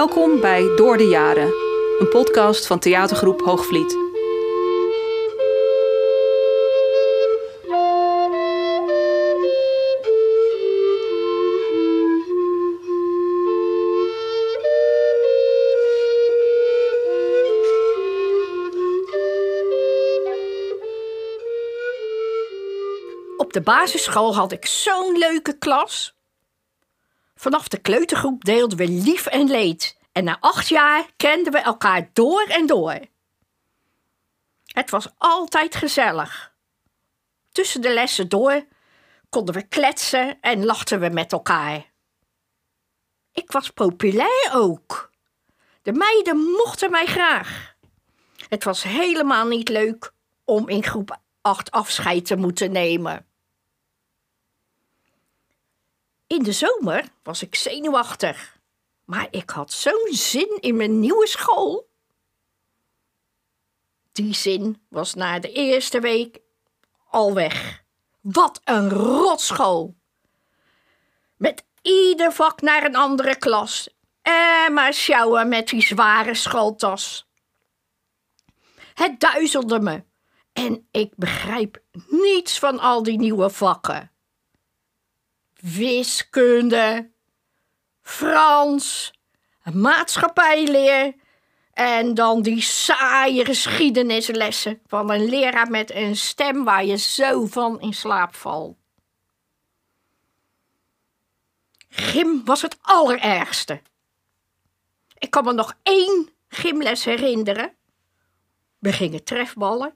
[0.00, 1.52] Welkom bij Door de Jaren,
[1.98, 3.96] een podcast van theatergroep Hoogvliet.
[23.36, 26.19] Op de basisschool had ik zo'n leuke klas.
[27.40, 29.96] Vanaf de kleutergroep deelden we lief en leed.
[30.12, 32.98] En na acht jaar kenden we elkaar door en door.
[34.64, 36.54] Het was altijd gezellig.
[37.52, 38.66] Tussen de lessen door
[39.28, 41.90] konden we kletsen en lachten we met elkaar.
[43.32, 45.10] Ik was populair ook.
[45.82, 47.74] De meiden mochten mij graag.
[48.48, 50.12] Het was helemaal niet leuk
[50.44, 53.29] om in groep 8 afscheid te moeten nemen.
[56.30, 58.58] In de zomer was ik zenuwachtig,
[59.04, 61.90] maar ik had zo'n zin in mijn nieuwe school.
[64.12, 66.38] Die zin was na de eerste week
[67.08, 67.84] al weg.
[68.20, 69.96] Wat een rotschool!
[71.36, 73.88] Met ieder vak naar een andere klas
[74.22, 77.28] en maar sjouwen met die zware schooltas.
[78.94, 80.04] Het duizelde me
[80.52, 84.10] en ik begrijp niets van al die nieuwe vakken
[85.62, 87.10] wiskunde,
[88.02, 89.12] Frans,
[89.72, 91.14] maatschappijleer
[91.72, 97.80] en dan die saaie geschiedenislessen van een leraar met een stem waar je zo van
[97.80, 98.76] in slaap valt.
[101.88, 103.82] Gym was het allerergste.
[105.18, 107.76] Ik kan me nog één gymles herinneren.
[108.78, 109.94] We gingen trefballen.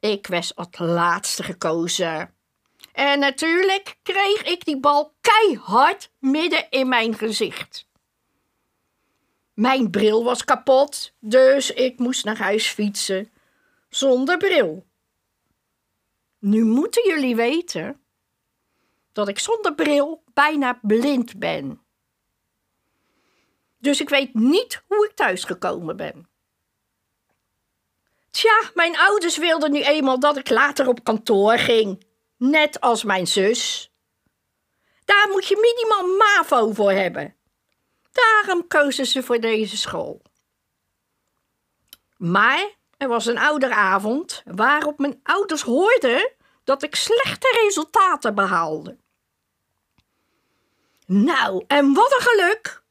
[0.00, 2.37] Ik was het laatste gekozen.
[2.98, 7.88] En natuurlijk kreeg ik die bal keihard midden in mijn gezicht.
[9.54, 13.30] Mijn bril was kapot, dus ik moest naar huis fietsen
[13.88, 14.86] zonder bril.
[16.38, 18.00] Nu moeten jullie weten
[19.12, 21.80] dat ik zonder bril bijna blind ben.
[23.78, 26.28] Dus ik weet niet hoe ik thuisgekomen ben.
[28.30, 32.06] Tja, mijn ouders wilden nu eenmaal dat ik later op kantoor ging
[32.38, 33.92] net als mijn zus.
[35.04, 37.36] Daar moet je minimaal MAVO voor hebben.
[38.12, 40.22] Daarom kozen ze voor deze school.
[42.16, 46.30] Maar er was een ouderavond waarop mijn ouders hoorden
[46.64, 48.96] dat ik slechte resultaten behaalde.
[51.06, 52.82] Nou, en wat een geluk!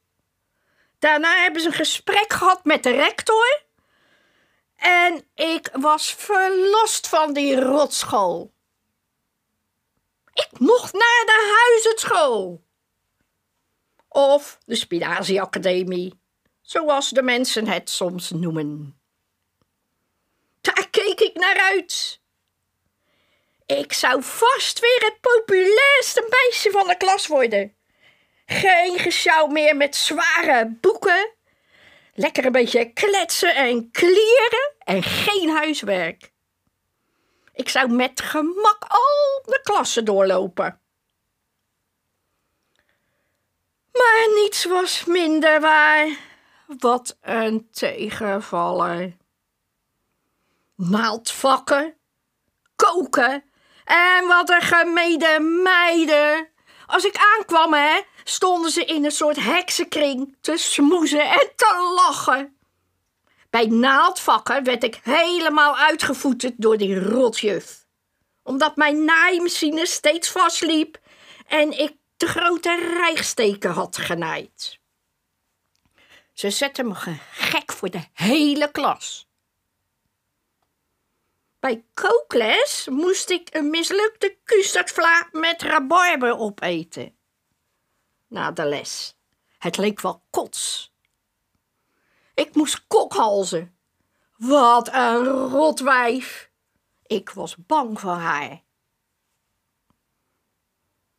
[0.98, 3.62] Daarna hebben ze een gesprek gehad met de rector.
[4.76, 8.52] En ik was verlost van die rotschool.
[10.38, 12.64] Ik mocht naar de huizenschool.
[14.08, 16.20] Of de Spinazie Academie,
[16.62, 19.00] zoals de mensen het soms noemen.
[20.60, 22.20] Daar keek ik naar uit.
[23.66, 27.76] Ik zou vast weer het populairste meisje van de klas worden.
[28.46, 31.32] Geen gesjouw meer met zware boeken.
[32.14, 36.32] Lekker een beetje kletsen en klieren en geen huiswerk.
[37.58, 40.80] Ik zou met gemak al de klassen doorlopen.
[43.92, 46.18] Maar niets was minder waar.
[46.78, 49.16] Wat een tegenvaller.
[50.74, 51.96] Naaldvakken,
[52.76, 53.44] koken
[53.84, 56.48] en wat een gemene meiden.
[56.86, 62.57] Als ik aankwam, hè, stonden ze in een soort heksenkring te smoezen en te lachen.
[63.50, 67.86] Bij naaldvakken werd ik helemaal uitgevoeterd door die rotjuf.
[68.42, 70.98] Omdat mijn naaimachine steeds vastliep
[71.46, 74.78] en ik de grote rijgsteken had genaaid.
[76.32, 76.94] Ze zette me
[77.32, 79.28] gek voor de hele klas.
[81.60, 87.16] Bij kookles moest ik een mislukte custardvla met rabarber opeten.
[88.26, 89.16] Na de les.
[89.58, 90.92] Het leek wel kots.
[92.38, 93.78] Ik moest kokhalzen.
[94.36, 96.50] Wat een rotwijf.
[97.06, 98.62] Ik was bang voor haar.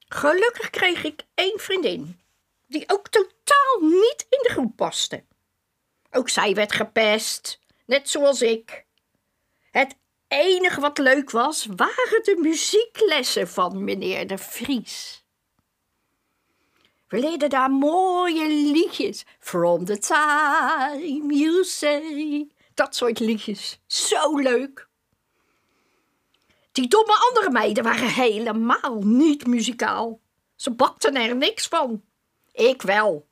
[0.08, 2.20] Gelukkig kreeg ik één vriendin,
[2.68, 5.26] die ook totaal niet in de groep paste.
[6.12, 8.86] Ook zij werd gepest, net zoals ik.
[9.72, 9.96] Het
[10.28, 15.26] enige wat leuk was, waren de muzieklessen van meneer de Vries.
[17.10, 19.26] We leerden daar mooie liedjes.
[19.40, 22.48] From the time you say.
[22.74, 23.80] Dat soort liedjes.
[23.88, 24.88] Zo leuk.
[26.72, 30.20] Die domme andere meiden waren helemaal niet muzikaal.
[30.56, 32.04] Ze bakten er niks van.
[32.52, 33.28] Ik wel.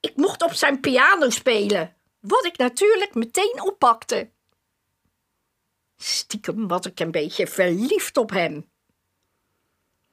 [0.00, 4.30] Ik mocht op zijn piano spelen, wat ik natuurlijk meteen oppakte.
[5.96, 8.70] Stiekem was ik een beetje verliefd op hem.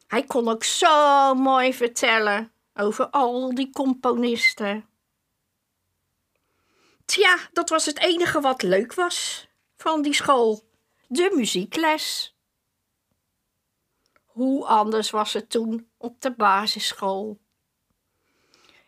[0.08, 4.86] Hij kon ook zo mooi vertellen over al die componisten.
[7.06, 10.64] Tja, dat was het enige wat leuk was van die school:
[11.08, 12.36] de muziekles.
[14.26, 17.40] Hoe anders was het toen op de basisschool?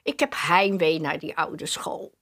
[0.04, 2.15] Ik heb heimwee naar die oude school.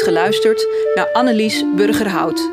[0.00, 2.50] Geluisterd naar Annelies Burgerhout.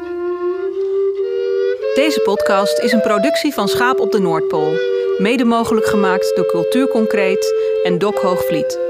[1.96, 4.74] Deze podcast is een productie van Schaap op de Noordpool.
[5.18, 7.54] Mede mogelijk gemaakt door Cultuur Concreet
[7.84, 8.89] en Dok Hoogvliet.